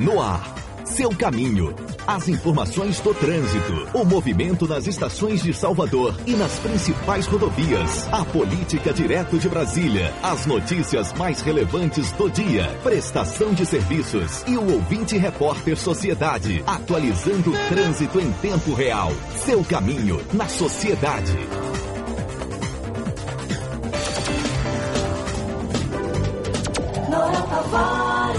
No 0.00 0.20
ar, 0.20 0.54
seu 0.84 1.10
caminho. 1.16 1.74
As 2.06 2.28
informações 2.28 3.00
do 3.00 3.14
trânsito, 3.14 3.88
o 3.94 4.04
movimento 4.04 4.68
nas 4.68 4.86
estações 4.86 5.42
de 5.42 5.52
Salvador 5.52 6.14
e 6.26 6.34
nas 6.34 6.52
principais 6.58 7.26
rodovias, 7.26 8.06
a 8.12 8.24
política 8.24 8.92
direto 8.92 9.38
de 9.38 9.48
Brasília, 9.48 10.12
as 10.22 10.46
notícias 10.46 11.12
mais 11.14 11.40
relevantes 11.40 12.12
do 12.12 12.30
dia, 12.30 12.66
prestação 12.82 13.54
de 13.54 13.64
serviços 13.64 14.44
e 14.46 14.56
o 14.56 14.74
ouvinte 14.74 15.16
repórter 15.16 15.76
Sociedade, 15.76 16.62
atualizando 16.66 17.50
o 17.50 17.68
trânsito 17.68 18.20
em 18.20 18.30
tempo 18.34 18.74
real. 18.74 19.12
Seu 19.34 19.64
caminho 19.64 20.20
na 20.32 20.46
sociedade. 20.46 21.36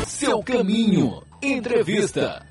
Seu 0.05 0.43
caminho. 0.43 1.26
Entrevista. 1.49 2.45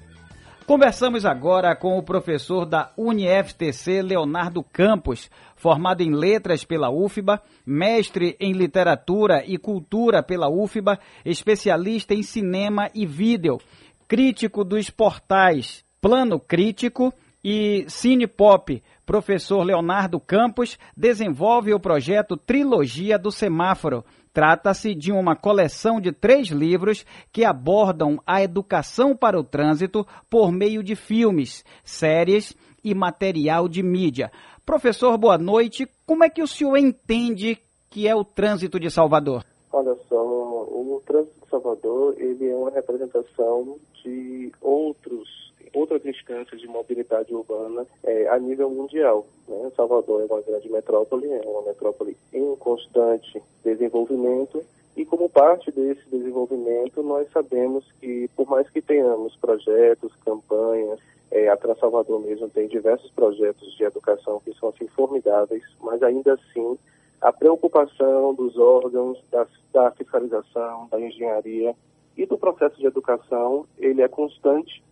Conversamos 0.67 1.27
agora 1.27 1.77
com 1.77 1.99
o 1.99 2.03
professor 2.03 2.65
da 2.65 2.93
UniFTC, 2.97 4.01
Leonardo 4.01 4.65
Campos, 4.65 5.31
formado 5.55 6.01
em 6.01 6.11
letras 6.11 6.65
pela 6.65 6.91
UFBA, 6.91 7.41
mestre 7.65 8.37
em 8.41 8.53
literatura 8.53 9.45
e 9.47 9.59
cultura 9.59 10.23
pela 10.23 10.49
UFBA, 10.49 10.99
especialista 11.27 12.15
em 12.15 12.23
cinema 12.23 12.91
e 12.95 13.05
vídeo, 13.05 13.61
crítico 14.09 14.65
dos 14.65 14.89
portais 14.89 15.85
Plano 16.01 16.41
Crítico 16.41 17.13
e 17.45 17.85
Cine 17.89 18.27
Pop. 18.27 18.83
Professor 19.05 19.63
Leonardo 19.63 20.19
Campos 20.19 20.79
desenvolve 20.97 21.73
o 21.75 21.79
projeto 21.79 22.37
Trilogia 22.37 23.19
do 23.19 23.31
Semáforo, 23.31 24.05
Trata-se 24.37 24.95
de 24.95 25.11
uma 25.13 25.35
coleção 25.35 25.99
de 25.99 26.13
três 26.13 26.49
livros 26.49 27.07
que 27.33 27.43
abordam 27.43 28.21
a 28.27 28.43
educação 28.43 29.17
para 29.17 29.41
o 29.41 29.43
trânsito 29.43 30.07
por 30.29 30.53
meio 30.53 30.83
de 30.83 30.95
filmes, 30.95 31.65
séries 31.83 32.55
e 32.85 32.95
material 32.95 33.67
de 33.67 33.83
mídia. 33.83 34.31
Professor, 34.67 35.17
boa 35.17 35.39
noite. 35.39 35.89
Como 36.05 36.23
é 36.23 36.29
que 36.29 36.43
o 36.43 36.47
senhor 36.47 36.77
entende 36.77 37.57
que 37.89 38.07
é 38.07 38.15
o 38.15 38.23
trânsito 38.23 38.79
de 38.79 38.91
Salvador? 38.91 39.43
Olha 39.73 39.97
só, 40.07 40.23
o 40.23 41.03
trânsito 41.07 41.41
de 41.43 41.51
Salvador 41.51 42.15
ele 42.19 42.47
é 42.47 42.55
uma 42.55 42.71
representação 42.71 43.79
de 44.05 44.53
outros 44.61 45.55
outras 45.77 46.05
instâncias 46.07 46.61
de 46.61 46.67
mobilidade 46.67 47.35
urbana 47.35 47.87
é, 48.03 48.29
a 48.29 48.39
nível 48.39 48.71
mundial. 48.71 49.27
Né? 49.47 49.71
Salvador 49.77 50.23
é 50.23 50.25
uma 50.25 50.41
grande 50.41 50.71
metrópole, 50.71 51.31
é 51.31 51.43
uma 51.45 51.63
metrópole 51.63 52.17
em 52.33 52.57
constante 52.57 53.43
desenvolvimento 53.63 54.65
e 54.97 55.05
como 55.05 55.29
parte 55.29 55.71
desse 55.71 56.09
desenvolvimento, 56.09 57.03
nós 57.03 57.31
sabemos 57.31 57.85
que, 58.01 58.31
por 58.35 58.49
mais 58.49 58.69
que 58.71 58.81
tenhamos 58.81 59.37
projetos, 59.37 60.11
campanhas, 60.25 60.99
é, 61.31 61.49
a 61.49 61.57
Transalvador 61.57 62.21
mesmo 62.21 62.49
tem 62.49 62.67
diversos 62.67 63.11
projetos 63.11 63.77
de 63.77 63.85
educação 63.85 64.41
que 64.43 64.55
são 64.55 64.71
assim 64.71 64.87
formidáveis, 64.89 65.63
mas 65.83 66.03
ainda 66.03 66.33
assim 66.33 66.79
a 67.21 67.31
preocupação 67.31 68.33
dos 68.35 68.57
órgãos, 68.57 69.23
da, 69.31 69.47
da 69.73 69.91
fiscalização, 69.91 70.89
da 70.91 70.99
engenharia 70.99 71.75
e 72.17 72.25
do 72.25 72.39
processo 72.39 72.79
de 72.79 72.87
educação, 72.87 73.67
ele 73.77 74.01
é 74.01 74.09
constante 74.09 74.83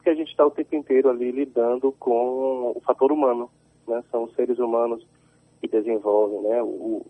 porque 0.00 0.10
a 0.10 0.14
gente 0.14 0.30
está 0.30 0.46
o 0.46 0.50
tempo 0.50 0.74
inteiro 0.74 1.10
ali 1.10 1.30
lidando 1.30 1.92
com 1.92 2.72
o 2.74 2.80
fator 2.80 3.12
humano, 3.12 3.50
né? 3.86 4.02
São 4.10 4.24
os 4.24 4.34
seres 4.34 4.58
humanos 4.58 5.06
que 5.60 5.68
desenvolvem, 5.68 6.40
né? 6.40 6.62
O, 6.62 7.04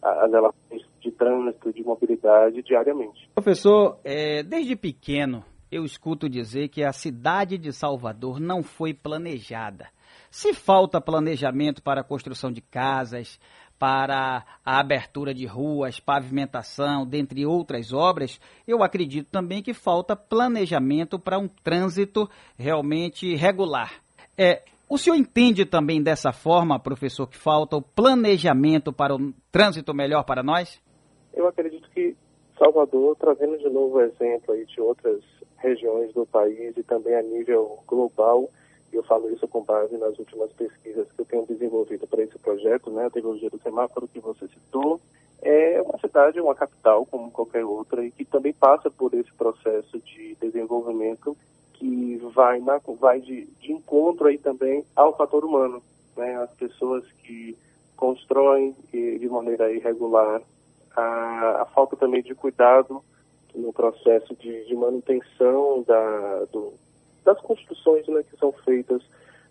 as 0.00 0.30
relações 0.30 0.82
de 1.00 1.10
trânsito, 1.10 1.72
de 1.72 1.82
mobilidade 1.82 2.62
diariamente. 2.62 3.28
Professor, 3.34 3.98
é, 4.04 4.44
desde 4.44 4.76
pequeno 4.76 5.44
eu 5.72 5.84
escuto 5.84 6.28
dizer 6.28 6.68
que 6.68 6.84
a 6.84 6.92
cidade 6.92 7.58
de 7.58 7.72
Salvador 7.72 8.38
não 8.38 8.62
foi 8.62 8.94
planejada. 8.94 9.88
Se 10.30 10.54
falta 10.54 11.00
planejamento 11.00 11.82
para 11.82 12.02
a 12.02 12.04
construção 12.04 12.52
de 12.52 12.60
casas, 12.60 13.40
para 13.78 14.44
a 14.64 14.80
abertura 14.80 15.34
de 15.34 15.46
ruas, 15.46 16.00
pavimentação, 16.00 17.06
dentre 17.06 17.44
outras 17.44 17.92
obras, 17.92 18.40
eu 18.66 18.82
acredito 18.82 19.30
também 19.30 19.62
que 19.62 19.74
falta 19.74 20.16
planejamento 20.16 21.18
para 21.18 21.38
um 21.38 21.48
trânsito 21.48 22.28
realmente 22.56 23.34
regular. 23.34 23.92
É, 24.36 24.62
o 24.88 24.96
senhor 24.96 25.16
entende 25.16 25.64
também 25.64 26.02
dessa 26.02 26.32
forma, 26.32 26.78
professor, 26.78 27.26
que 27.26 27.36
falta 27.36 27.76
o 27.76 27.82
planejamento 27.82 28.92
para 28.92 29.14
um 29.14 29.32
trânsito 29.50 29.92
melhor 29.92 30.24
para 30.24 30.42
nós? 30.42 30.80
Eu 31.34 31.46
acredito 31.46 31.90
que 31.90 32.16
Salvador, 32.58 33.16
trazendo 33.16 33.58
de 33.58 33.68
novo 33.68 33.96
o 33.96 34.00
exemplo 34.00 34.54
aí 34.54 34.64
de 34.64 34.80
outras 34.80 35.20
regiões 35.58 36.12
do 36.14 36.24
país 36.26 36.76
e 36.76 36.82
também 36.82 37.14
a 37.14 37.22
nível 37.22 37.78
global, 37.86 38.48
eu 38.92 39.02
falo 39.02 39.30
isso 39.30 39.46
com 39.48 39.62
base 39.62 39.96
nas 39.96 40.18
últimas 40.18 40.52
pesquisas 40.52 41.10
que 41.12 41.20
eu 41.20 41.24
tenho 41.24 41.46
desenvolvido 41.46 42.06
para 42.06 42.22
esse 42.22 42.38
projeto, 42.38 42.90
né, 42.90 43.06
a 43.06 43.10
tecnologia 43.10 43.50
do 43.50 43.60
semáforo 43.60 44.08
que 44.08 44.20
você 44.20 44.46
citou. 44.48 45.00
É 45.42 45.82
uma 45.82 45.98
cidade, 45.98 46.40
uma 46.40 46.54
capital 46.54 47.04
como 47.06 47.30
qualquer 47.30 47.64
outra 47.64 48.04
e 48.04 48.10
que 48.10 48.24
também 48.24 48.52
passa 48.52 48.90
por 48.90 49.12
esse 49.14 49.32
processo 49.34 49.98
de 50.00 50.34
desenvolvimento 50.40 51.36
que 51.74 52.16
vai, 52.34 52.58
na, 52.60 52.80
vai 52.98 53.20
de, 53.20 53.46
de 53.60 53.72
encontro 53.72 54.28
aí 54.28 54.38
também 54.38 54.84
ao 54.94 55.14
fator 55.14 55.44
humano, 55.44 55.82
né, 56.16 56.36
as 56.36 56.52
pessoas 56.54 57.04
que 57.22 57.56
constroem 57.96 58.74
de 58.92 59.28
maneira 59.28 59.72
irregular, 59.72 60.40
a, 60.94 61.62
a 61.62 61.66
falta 61.66 61.96
também 61.96 62.22
de 62.22 62.34
cuidado 62.34 63.02
no 63.54 63.72
processo 63.72 64.34
de, 64.36 64.64
de 64.64 64.74
manutenção 64.74 65.82
da, 65.86 66.44
do, 66.52 66.74
das 67.26 67.40
construções 67.40 68.06
né, 68.06 68.22
que 68.22 68.38
são 68.38 68.52
feitas 68.52 69.02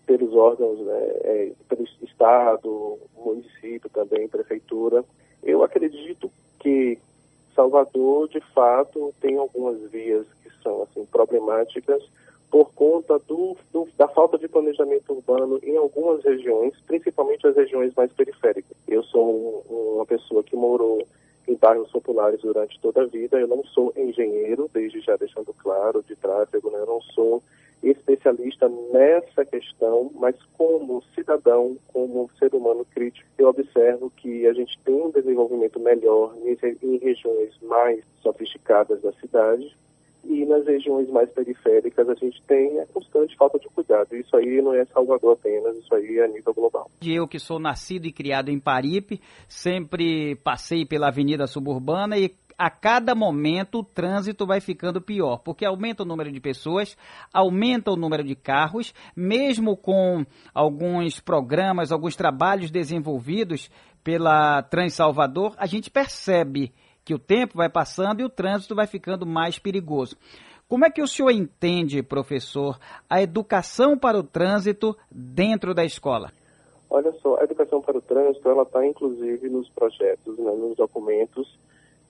pelos 0.08 0.34
órgãos, 0.34 0.80
né, 0.80 1.00
é, 1.24 1.52
pelo 1.68 1.84
Estado, 2.02 2.98
município 3.18 3.90
também, 3.90 4.28
prefeitura. 4.28 5.04
Eu 5.44 5.64
acredito 5.64 6.32
que 6.60 6.98
Salvador, 7.54 8.30
de 8.30 8.42
fato, 8.54 9.14
tem 9.22 9.38
algumas 9.38 9.80
vias 9.92 10.26
que 10.42 10.50
são 10.64 10.84
assim 10.84 11.06
problemáticas 11.06 12.04
por 12.50 12.74
conta 12.74 13.20
do, 13.20 13.58
do, 13.72 13.88
da 13.98 14.08
falta 14.08 14.38
de 14.38 14.48
planejamento 14.48 15.14
urbano 15.14 15.60
em 15.64 15.76
algumas 15.76 16.24
regiões, 16.24 16.74
principalmente 16.88 17.46
as 17.48 17.56
regiões 17.56 17.94
mais 17.96 18.12
periféricas. 18.14 18.78
Eu 18.88 19.04
sou 19.04 19.64
um, 19.70 19.96
uma 19.96 20.06
pessoa 20.06 20.44
que 20.44 20.56
morou 20.56 21.06
em 21.48 21.56
bairros 21.56 21.92
populares 21.92 22.42
durante 22.42 22.80
toda 22.80 23.04
a 23.04 23.06
vida. 23.06 23.40
Eu 23.40 23.48
não 23.48 23.64
sou 23.66 23.94
engenheiro, 23.96 24.70
desde 24.74 25.02
já 25.02 25.16
deixando 25.16 25.54
claro, 25.54 26.04
de 26.04 26.16
tráfego, 26.16 26.70
né? 26.72 26.80
eu 26.80 26.86
não 26.86 27.02
sou 27.02 27.42
especialista 27.84 28.70
nessa 28.92 29.46
questão, 29.46 30.12
mas 30.16 30.36
como 30.58 31.04
cidadão, 31.14 31.78
como 31.88 32.30
ser 32.40 32.54
humano 32.54 32.86
crítico, 32.94 33.28
eu 33.38 33.48
observo 33.48 34.12
que 34.16 34.48
a 34.48 34.54
gente 34.54 34.78
tem 34.84 34.96
um 34.96 35.12
desenvolvimento 35.12 35.80
melhor 35.80 36.34
em, 36.38 36.98
regiões 36.98 37.54
mais 37.62 38.04
sofisticadas 38.22 39.02
da 39.02 39.12
cidade 39.14 39.76
e 40.24 40.44
nas 40.46 40.66
regiões 40.66 41.08
mais 41.10 41.30
periféricas 41.30 42.10
a 42.10 42.16
gente 42.16 42.42
tem 42.48 42.80
a 42.80 42.86
constante 42.88 43.36
falta 43.36 43.60
de 43.60 43.68
cuidado. 43.70 44.16
Isso 44.16 44.36
aí 44.36 44.62
não 44.62 44.74
é 44.74 44.84
Salvador 44.86 45.34
apenas, 45.34 45.76
isso 45.78 45.94
aí 45.94 46.18
é 46.18 46.26
a 46.26 46.28
nível 46.28 46.54
global. 46.54 46.90
Eu 47.04 47.28
que 47.28 47.38
sou 47.38 47.60
nascido 47.60 48.08
e 48.08 48.12
criado 48.12 48.50
em 48.50 48.60
Paripe, 48.60 49.22
sempre 49.48 50.36
passei 50.38 50.86
pela 50.86 51.10
Avenida 51.10 51.46
Suburbana 51.46 52.18
e 52.18 52.30
a 52.58 52.70
cada 52.70 53.14
momento 53.14 53.80
o 53.80 53.84
trânsito 53.84 54.46
vai 54.46 54.62
ficando 54.62 55.02
pior, 55.02 55.38
porque 55.40 55.66
aumenta 55.66 56.04
o 56.04 56.06
número 56.06 56.32
de 56.32 56.40
pessoas, 56.40 56.98
aumenta 57.34 57.92
o 57.92 57.96
número 57.96 58.24
de 58.24 58.36
carros, 58.36 58.94
mesmo 59.16 59.76
com 59.76 60.26
alguns 60.54 61.20
programas, 61.20 61.92
alguns 61.92 62.16
trabalhos 62.16 62.72
desenvolvidos 62.72 63.70
pela 64.04 64.62
Transalvador, 64.64 65.54
a 65.58 65.66
gente 65.66 65.90
percebe 65.90 66.74
que 67.04 67.14
o 67.14 67.20
tempo 67.20 67.58
vai 67.58 67.70
passando 67.70 68.22
e 68.22 68.24
o 68.24 68.30
trânsito 68.30 68.76
vai 68.76 68.88
ficando 68.88 69.26
mais 69.26 69.60
perigoso. 69.60 70.18
Como 70.68 70.86
é 70.86 70.90
que 70.90 71.02
o 71.02 71.08
senhor 71.08 71.30
entende, 71.30 72.02
professor, 72.02 72.80
a 73.08 73.22
educação 73.22 73.98
para 73.98 74.18
o 74.18 74.24
trânsito 74.24 74.98
dentro 75.12 75.74
da 75.74 75.86
escola? 75.86 76.32
Olha 76.90 77.12
só, 77.22 77.40
a 77.40 77.44
educação 77.44 77.82
para 77.82 77.98
o 77.98 78.02
trânsito, 78.02 78.50
ela 78.50 78.64
está 78.64 78.86
inclusive 78.86 79.50
nos 79.50 79.70
projetos, 79.70 80.38
né, 80.38 80.52
nos 80.52 80.76
documentos 80.76 81.48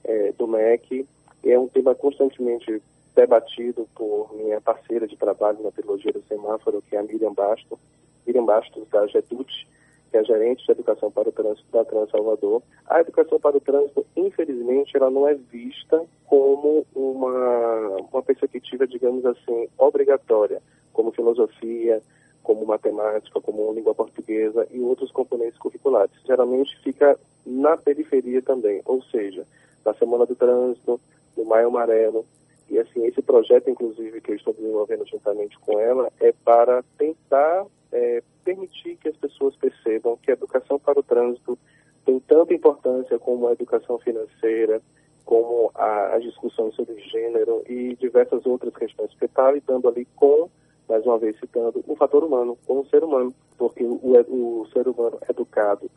é, 0.06 0.32
do 0.32 0.46
MEC. 0.46 1.06
É 1.44 1.58
um 1.58 1.68
tema 1.68 1.94
constantemente 1.94 2.82
debatido 3.14 3.88
por 3.94 4.34
minha 4.34 4.60
parceira 4.60 5.06
de 5.06 5.16
trabalho 5.16 5.62
na 5.62 5.70
trilogia 5.70 6.12
do 6.12 6.22
semáforo, 6.28 6.82
que 6.82 6.96
é 6.96 6.98
a 6.98 7.02
Miriam 7.02 7.32
Bastos, 7.32 7.78
Miriam 8.26 8.44
Bastos 8.44 8.86
da 8.90 9.06
GEDUT, 9.06 9.66
que 10.10 10.16
é 10.16 10.20
a 10.20 10.22
gerente 10.22 10.64
de 10.64 10.72
educação 10.72 11.10
para 11.10 11.28
o 11.28 11.32
trânsito 11.32 11.66
da 11.72 11.84
Trans 11.84 12.10
Salvador. 12.10 12.62
A 12.86 13.00
educação 13.00 13.40
para 13.40 13.56
o 13.56 13.60
trânsito, 13.60 14.06
infelizmente, 14.16 14.96
ela 14.96 15.10
não 15.10 15.26
é 15.26 15.34
vista 15.34 16.04
como 16.26 16.86
uma, 16.94 17.96
uma 18.12 18.22
perspectiva, 18.22 18.86
digamos 18.86 19.24
assim, 19.24 19.68
obrigatória, 19.78 20.60
como 20.92 21.12
filosofia, 21.12 22.02
como 22.42 22.64
matemática, 22.66 23.40
como 23.40 23.72
língua 23.72 23.94
portuguesa 23.94 24.66
e 24.70 24.78
outros 24.80 25.10
componentes 25.10 25.58
curriculares. 25.58 26.12
Geralmente 26.24 26.78
fica 26.82 27.18
na 27.44 27.76
periferia 27.76 28.42
também, 28.42 28.82
ou 28.84 29.02
seja, 29.04 29.44
na 29.86 29.94
Semana 29.94 30.26
do 30.26 30.34
Trânsito, 30.34 31.00
no 31.36 31.44
Maio 31.44 31.68
Amarelo, 31.68 32.26
E 32.68 32.78
assim, 32.80 33.06
esse 33.06 33.22
projeto, 33.22 33.70
inclusive, 33.70 34.20
que 34.20 34.32
eu 34.32 34.34
estou 34.34 34.52
desenvolvendo 34.52 35.06
juntamente 35.06 35.56
com 35.60 35.78
ela, 35.78 36.12
é 36.18 36.32
para 36.44 36.82
tentar 36.98 37.64
é, 37.92 38.20
permitir 38.44 38.96
que 38.96 39.08
as 39.08 39.16
pessoas 39.16 39.54
percebam 39.54 40.18
que 40.20 40.32
a 40.32 40.34
educação 40.34 40.76
para 40.76 40.98
o 40.98 41.02
trânsito 41.02 41.56
tem 42.04 42.18
tanta 42.18 42.52
importância 42.52 43.18
como 43.20 43.46
a 43.46 43.52
educação 43.52 43.98
financeira, 44.00 44.82
como 45.24 45.70
a, 45.76 46.16
as 46.16 46.24
discussões 46.24 46.74
sobre 46.74 46.98
gênero 47.00 47.62
e 47.68 47.94
diversas 47.96 48.44
outras 48.44 48.74
questões, 48.74 49.10
porque 49.10 49.26
está 49.26 49.52
lidando 49.52 49.88
ali 49.88 50.04
com, 50.16 50.50
mais 50.88 51.06
uma 51.06 51.18
vez 51.18 51.38
citando, 51.38 51.84
o 51.86 51.94
fator 51.94 52.24
humano, 52.24 52.58
com 52.66 52.80
o 52.80 52.86
ser 52.86 53.04
humano, 53.04 53.32
porque 53.56 53.84
o, 53.84 54.00
o 54.02 54.66
ser 54.72 54.88
humano 54.88 55.18
educado 55.28 55.88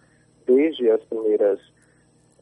desde 0.45 0.89
as 0.91 1.01
primeiras 1.03 1.59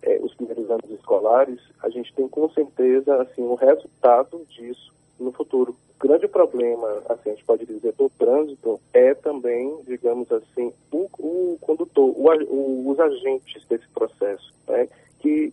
é, 0.02 0.20
os 0.22 0.34
primeiros 0.36 0.70
anos 0.70 0.90
escolares, 0.92 1.60
a 1.82 1.90
gente 1.90 2.14
tem 2.14 2.28
com 2.28 2.50
certeza 2.50 3.22
assim 3.22 3.42
o 3.44 3.56
resultado 3.56 4.46
disso 4.50 4.94
no 5.20 5.32
futuro. 5.32 5.76
O 5.96 6.08
grande 6.08 6.28
problema, 6.28 7.02
assim, 7.10 7.32
a 7.32 7.34
gente 7.34 7.46
pode 7.46 7.66
dizer, 7.66 7.92
do 7.94 8.10
trânsito 8.10 8.80
é 8.94 9.16
também, 9.16 9.82
digamos 9.88 10.32
assim, 10.32 10.72
o, 10.92 11.10
o 11.18 11.58
condutor, 11.60 12.14
o, 12.16 12.28
o, 12.46 12.90
os 12.90 13.00
agentes 13.00 13.66
desse 13.66 13.88
processo, 13.90 14.54
né, 14.68 14.88
que 15.20 15.52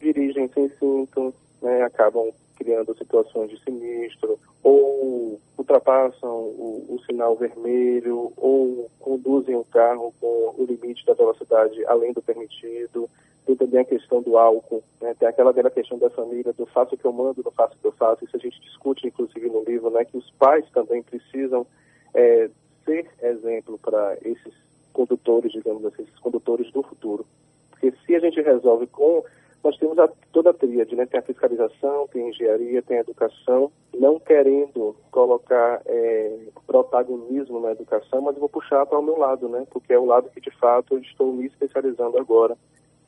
dirigem 0.00 0.48
sem 0.48 0.68
cinto, 0.70 1.32
né, 1.62 1.82
acabam 1.82 2.32
criando 2.56 2.96
situações 2.96 3.50
de 3.50 3.62
sinistro, 3.62 4.38
ou 4.62 5.40
ultrapassam 5.56 6.30
o, 6.30 6.86
o, 6.88 7.00
sinal 7.04 7.36
vermelho, 7.36 8.32
ou 8.36 8.90
conduzem 8.98 9.54
o 9.54 9.64
carro 9.64 10.12
com 10.20 10.54
o 10.56 10.64
limite 10.64 11.04
da 11.04 11.14
velocidade 11.14 11.84
além 11.86 12.12
do 12.12 12.22
permitido, 12.22 13.08
tem 13.46 13.56
também 13.56 13.80
a 13.80 13.84
questão 13.84 14.22
do 14.22 14.38
álcool, 14.38 14.82
né? 15.00 15.14
tem 15.18 15.28
aquela 15.28 15.52
velha 15.52 15.70
questão 15.70 15.98
da 15.98 16.10
família, 16.10 16.52
do 16.52 16.66
faço 16.66 16.94
o 16.94 16.98
que 16.98 17.04
eu 17.04 17.12
mando, 17.12 17.42
não 17.44 17.52
faço 17.52 17.74
o 17.74 17.78
que 17.78 17.86
eu 17.86 17.92
faço, 17.92 18.24
isso 18.24 18.36
a 18.36 18.40
gente 18.40 18.60
discute 18.60 19.06
inclusive 19.06 19.48
no 19.48 19.62
livro, 19.64 19.90
né? 19.90 20.04
que 20.04 20.16
os 20.16 20.30
pais 20.32 20.64
também 20.70 21.02
precisam 21.02 21.66
é, 22.14 22.48
ser 22.84 23.10
exemplo 23.22 23.78
para 23.78 24.16
esses 24.22 24.54
condutores, 24.92 25.52
digamos 25.52 25.84
assim, 25.84 26.02
esses 26.02 26.18
condutores 26.20 26.70
do 26.72 26.82
futuro. 26.82 27.26
Porque 27.70 27.92
se 28.06 28.14
a 28.14 28.20
gente 28.20 28.40
resolve 28.40 28.86
com. 28.86 29.22
Nós 29.62 29.78
temos 29.78 29.98
a, 29.98 30.06
toda 30.30 30.50
a 30.50 30.54
tríade, 30.54 30.94
né? 30.94 31.06
Tem 31.06 31.18
a 31.18 31.22
fiscalização, 31.22 32.06
tem 32.12 32.26
a 32.26 32.28
engenharia, 32.28 32.82
tem 32.82 32.98
a 32.98 33.00
educação, 33.00 33.72
não 33.98 34.20
querendo 34.20 34.94
colocar 35.10 35.80
é, 35.86 36.38
protagonismo 36.66 37.60
na 37.60 37.72
educação, 37.72 38.20
mas 38.20 38.36
vou 38.36 38.48
puxar 38.48 38.84
para 38.84 38.98
o 38.98 39.02
meu 39.02 39.18
lado, 39.18 39.48
né? 39.48 39.66
Porque 39.70 39.94
é 39.94 39.98
o 39.98 40.04
lado 40.04 40.28
que 40.28 40.40
de 40.40 40.50
fato 40.50 40.94
eu 40.94 40.98
estou 40.98 41.32
me 41.32 41.46
especializando 41.46 42.18
agora 42.18 42.58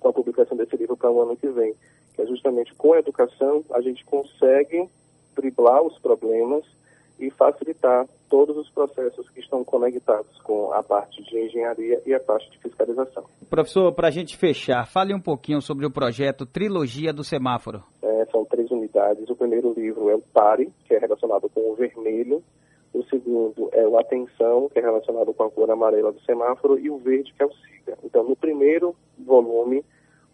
com 0.01 0.09
a 0.09 0.13
publicação 0.13 0.57
desse 0.57 0.77
livro 0.77 0.97
para 0.97 1.11
o 1.11 1.23
ano 1.23 1.37
que 1.37 1.49
vem, 1.49 1.75
que 2.15 2.23
é 2.23 2.27
justamente 2.27 2.75
com 2.75 2.93
a 2.93 2.99
educação 2.99 3.65
a 3.73 3.81
gente 3.81 4.05
consegue 4.05 4.89
driblar 5.35 5.83
os 5.83 5.99
problemas 5.99 6.65
e 7.19 7.31
facilitar 7.31 8.07
todos 8.29 8.57
os 8.57 8.69
processos 8.71 9.29
que 9.31 9.41
estão 9.41 9.65
conectados 9.65 10.39
com 10.43 10.73
a 10.73 10.83
parte 10.83 11.23
de 11.23 11.39
engenharia 11.39 12.03
e 12.05 12.13
a 12.13 12.21
parte 12.21 12.51
de 12.51 12.59
fiscalização. 12.59 13.25
Professor, 13.49 13.93
para 13.93 14.09
a 14.09 14.11
gente 14.11 14.37
fechar, 14.37 14.87
fale 14.87 15.15
um 15.15 15.21
pouquinho 15.21 15.63
sobre 15.63 15.87
o 15.87 15.91
projeto 15.91 16.45
Trilogia 16.45 17.13
do 17.13 17.25
Semáforo. 17.25 17.83
É, 18.03 18.27
são 18.27 18.45
três 18.45 18.71
unidades. 18.71 19.29
O 19.31 19.37
primeiro 19.37 19.73
livro 19.73 20.11
é 20.11 20.15
o 20.15 20.21
PARE, 20.21 20.73
que 20.85 20.95
é 20.95 20.99
relacionado 20.99 21.49
com 21.49 21.73
o 21.73 21.75
vermelho. 21.75 22.43
O 22.97 23.05
segundo 23.05 23.69
é 23.73 23.87
o 23.87 23.99
Atenção, 23.99 24.71
que 24.71 24.79
é 24.79 24.83
relacionado 24.83 25.35
com 25.35 25.43
a 25.43 25.51
cor 25.51 25.71
amarela 25.71 26.13
do 26.13 26.21
semáforo. 26.23 26.79
E 26.79 26.89
o 26.89 26.97
verde, 26.97 27.31
que 27.35 27.43
é 27.43 27.47
o 27.47 27.53
SIGA. 27.53 27.99
Então, 28.03 28.25
no 28.25 28.35
primeiro 28.35 28.97
volume, 29.19 29.85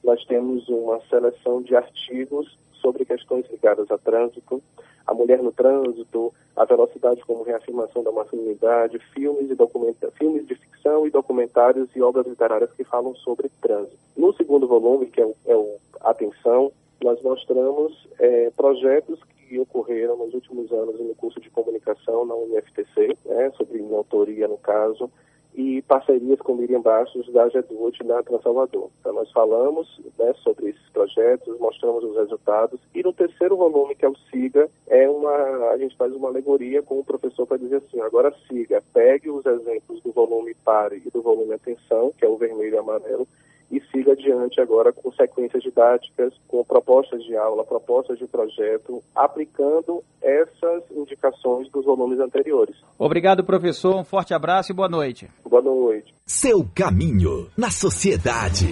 nós 0.05 0.25
temos 0.26 0.69
uma 0.69 1.00
seleção 1.11 1.61
de 1.61 1.75
artigos 1.75 2.56
sobre 2.81 3.05
questões 3.05 3.50
ligadas 3.50 3.91
a 3.91 3.99
trânsito, 3.99 4.62
a 5.05 5.12
mulher 5.12 5.43
no 5.43 5.50
trânsito, 5.50 6.32
a 6.55 6.64
velocidade 6.64 7.25
como 7.25 7.43
reafirmação 7.43 8.05
da 8.05 8.12
masculinidade, 8.12 9.00
filmes, 9.12 9.50
e 9.50 9.56
documenta 9.56 10.12
filmes 10.12 10.47
de 10.47 10.55
ficção 10.55 11.05
e 11.05 11.11
documentários 11.11 11.88
e 11.97 12.00
obras 12.00 12.29
literárias 12.29 12.70
que 12.73 12.85
falam 12.85 13.12
sobre 13.17 13.50
trânsito. 13.61 13.99
No 14.17 14.32
segundo 14.35 14.69
volume, 14.69 15.06
que 15.06 15.20
é 15.20 15.26
o, 15.26 15.35
é 15.47 15.56
o 15.56 15.79
Atenção, 16.00 16.70
nós 17.03 17.20
mostramos 17.23 18.06
é, 18.20 18.50
projetos 18.56 19.19
que 19.53 19.61
ocorreram 19.61 20.17
nos 20.17 20.33
últimos 20.33 20.73
anos 20.73 20.99
no 20.99 21.15
curso 21.15 21.39
de 21.39 21.51
comunicação 21.51 22.25
na 22.25 22.35
UniFTC, 22.35 23.19
né, 23.27 23.51
sobre 23.55 23.83
minha 23.83 23.99
autoria 23.99 24.49
no 24.49 24.57
caso, 24.57 25.11
e 25.55 25.83
parcerias 25.83 26.41
com 26.41 26.55
Miriam 26.55 26.81
Bastos 26.81 27.31
da 27.31 27.47
GEDUT 27.51 28.03
na 28.03 28.23
Transalvador. 28.23 28.89
Então 28.99 29.13
nós 29.13 29.31
falamos 29.31 30.01
né, 30.19 30.33
sobre 30.43 30.71
esses 30.71 30.89
projetos, 30.89 31.61
mostramos 31.61 32.03
os 32.03 32.17
resultados 32.17 32.81
e 32.95 33.03
no 33.03 33.13
terceiro 33.13 33.55
volume, 33.55 33.95
que 33.95 34.07
é 34.07 34.09
o 34.09 34.17
SIGA, 34.31 34.71
é 34.87 35.07
uma, 35.07 35.69
a 35.73 35.77
gente 35.77 35.95
faz 35.99 36.15
uma 36.15 36.29
alegoria 36.29 36.83
com 36.83 37.01
o 37.01 37.05
professor 37.05 37.47
para 37.47 37.59
dizer 37.59 37.77
assim, 37.77 38.01
agora 38.01 38.35
SIGA, 38.49 38.83
pegue 38.95 39.29
os 39.29 39.45
exemplos 39.45 40.01
do 40.01 40.13
volume 40.13 40.55
PARE 40.65 41.03
e 41.05 41.11
do 41.11 41.21
volume 41.21 41.53
Atenção, 41.53 42.11
que 42.17 42.25
é 42.25 42.29
o 42.29 42.39
vermelho 42.39 42.77
e 42.77 42.79
amarelo, 42.79 43.29
e 43.73 43.81
siga 43.91 44.13
adiante 44.13 44.61
agora 44.61 44.93
com 44.93 45.11
sequências 45.13 45.63
didáticas, 45.63 46.35
com 46.47 46.63
propostas 46.63 47.25
de 47.25 47.35
aula, 47.35 47.65
propostas 47.65 48.19
de 48.19 48.27
projeto, 48.27 49.03
aplicando 49.17 50.05
essas 50.21 50.83
indicações 50.91 51.71
dos 51.71 51.87
volumes 51.87 52.21
anteriores. 52.21 52.77
Obrigado, 52.99 53.43
professor. 53.43 53.97
Um 53.97 54.05
forte 54.05 54.35
abraço 54.35 54.71
e 54.71 54.75
boa 54.75 54.89
noite. 54.89 55.29
Boa 55.43 55.63
noite. 55.63 56.15
Seu 56.27 56.69
caminho 56.75 57.49
na 57.57 57.71
sociedade. 57.71 58.67